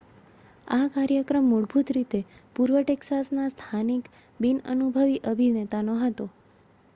આ 0.67 0.85
કાર્યક્રમ 0.93 1.45
મૂળભત 1.47 1.91
રીતે 1.91 2.21
પૂર્વ 2.55 2.79
ટેક્સાસના 2.79 3.51
સ્થાનિક 3.51 4.09
બિન 4.39 4.63
અનુભવી 4.71 5.21
અભિનેતાનો 5.31 6.01
હતો 6.01 6.29